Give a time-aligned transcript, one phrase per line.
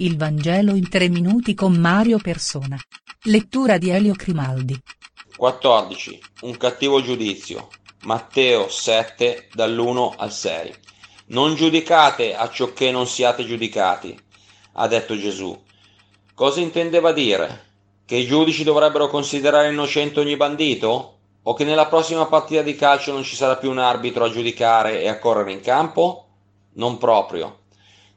[0.00, 2.78] Il Vangelo in tre minuti con Mario Persona.
[3.24, 4.80] Lettura di Elio Crimaldi.
[5.36, 6.20] 14.
[6.42, 7.66] Un cattivo giudizio.
[8.02, 10.74] Matteo 7 dall'1 al 6.
[11.26, 14.16] Non giudicate a ciò che non siate giudicati,
[14.74, 15.60] ha detto Gesù.
[16.32, 17.64] Cosa intendeva dire?
[18.06, 21.18] Che i giudici dovrebbero considerare innocente ogni bandito?
[21.42, 25.02] O che nella prossima partita di calcio non ci sarà più un arbitro a giudicare
[25.02, 26.26] e a correre in campo?
[26.74, 27.57] Non proprio.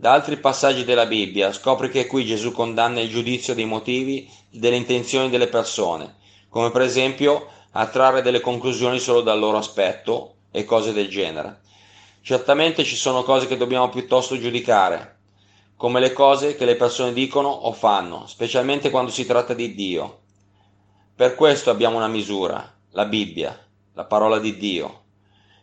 [0.00, 4.56] Da altri passaggi della Bibbia scopri che qui Gesù condanna il giudizio dei motivi e
[4.56, 6.18] delle intenzioni delle persone,
[6.48, 11.62] come per esempio a trarre delle conclusioni solo dal loro aspetto e cose del genere.
[12.22, 15.18] Certamente ci sono cose che dobbiamo piuttosto giudicare,
[15.74, 20.20] come le cose che le persone dicono o fanno, specialmente quando si tratta di Dio.
[21.16, 25.06] Per questo abbiamo una misura, la Bibbia, la parola di Dio.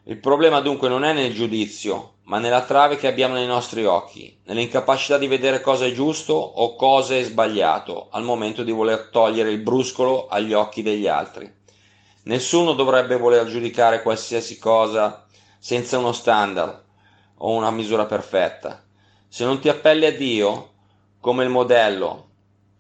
[0.08, 4.38] Il problema dunque non è nel giudizio, ma nella trave che abbiamo nei nostri occhi,
[4.44, 9.50] nell'incapacità di vedere cosa è giusto o cosa è sbagliato al momento di voler togliere
[9.50, 11.52] il bruscolo agli occhi degli altri.
[12.26, 15.26] Nessuno dovrebbe voler giudicare qualsiasi cosa
[15.58, 16.84] senza uno standard
[17.38, 18.84] o una misura perfetta.
[19.28, 20.74] Se non ti appelli a Dio
[21.20, 22.30] come il modello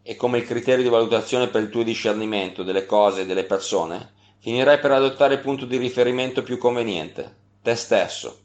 [0.03, 4.13] e come il criterio di valutazione per il tuo discernimento delle cose e delle persone,
[4.45, 8.41] finirai per adottare il punto di riferimento più conveniente, te stesso.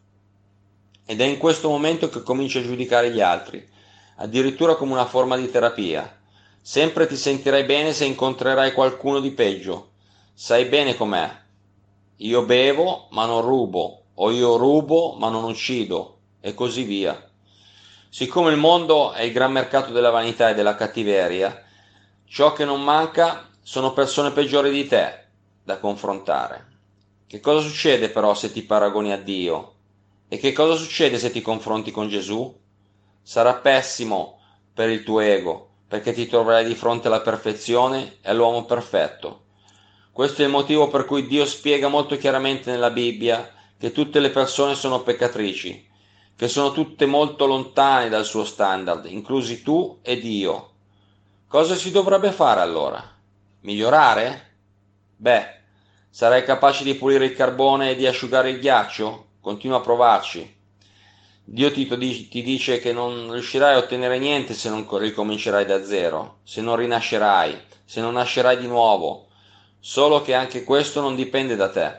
[1.04, 3.68] Ed è in questo momento che cominci a giudicare gli altri,
[4.16, 6.10] addirittura come una forma di terapia.
[6.62, 9.90] Sempre ti sentirai bene se incontrerai qualcuno di peggio.
[10.32, 11.30] Sai bene com'è.
[12.16, 17.30] Io bevo ma non rubo, o io rubo ma non uccido, e così via.
[18.08, 21.62] Siccome il mondo è il gran mercato della vanità e della cattiveria,
[22.24, 25.20] ciò che non manca sono persone peggiori di te
[25.70, 26.66] da confrontare.
[27.26, 29.74] Che cosa succede però se ti paragoni a Dio?
[30.28, 32.58] E che cosa succede se ti confronti con Gesù?
[33.22, 34.40] Sarà pessimo
[34.74, 39.44] per il tuo ego, perché ti troverai di fronte alla perfezione e all'uomo perfetto.
[40.10, 43.48] Questo è il motivo per cui Dio spiega molto chiaramente nella Bibbia
[43.78, 45.88] che tutte le persone sono peccatrici,
[46.34, 50.72] che sono tutte molto lontane dal suo standard, inclusi tu e Dio.
[51.46, 53.02] Cosa si dovrebbe fare allora?
[53.60, 54.48] Migliorare?
[55.16, 55.59] Beh,
[56.10, 59.26] sarai capace di pulire il carbone e di asciugare il ghiaccio?
[59.40, 60.58] Continua a provarci.
[61.44, 61.86] Dio ti,
[62.28, 66.76] ti dice che non riuscirai a ottenere niente se non ricomincerai da zero, se non
[66.76, 69.28] rinascerai, se non nascerai di nuovo,
[69.78, 71.98] solo che anche questo non dipende da te.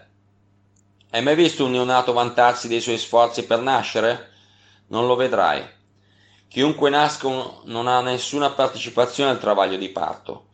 [1.10, 4.30] Hai mai visto un neonato vantarsi dei suoi sforzi per nascere?
[4.88, 5.62] Non lo vedrai.
[6.48, 7.28] Chiunque nasca
[7.64, 10.48] non ha nessuna partecipazione al travaglio di parto.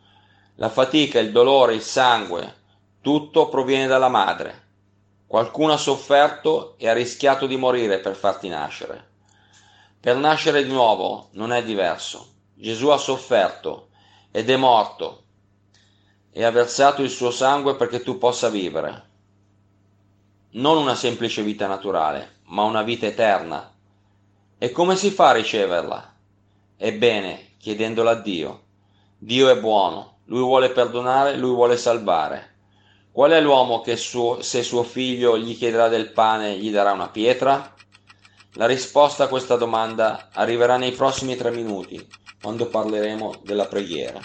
[0.55, 2.56] La fatica, il dolore, il sangue,
[3.07, 4.63] tutto proviene dalla madre.
[5.27, 9.11] Qualcuno ha sofferto e ha rischiato di morire per farti nascere.
[9.97, 12.33] Per nascere di nuovo non è diverso.
[12.53, 13.91] Gesù ha sofferto
[14.29, 15.23] ed è morto
[16.31, 19.09] e ha versato il suo sangue perché tu possa vivere.
[20.51, 23.73] Non una semplice vita naturale, ma una vita eterna.
[24.57, 26.13] E come si fa a riceverla?
[26.75, 28.63] Ebbene, chiedendola a Dio.
[29.17, 32.55] Dio è buono, lui vuole perdonare, lui vuole salvare.
[33.17, 37.09] Qual è l'uomo che suo, se suo figlio gli chiederà del pane gli darà una
[37.09, 37.73] pietra?
[38.53, 42.07] La risposta a questa domanda arriverà nei prossimi tre minuti,
[42.39, 44.21] quando parleremo della preghiera.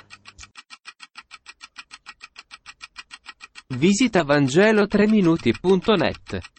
[3.69, 6.52] Visita Vangelo3minuti.net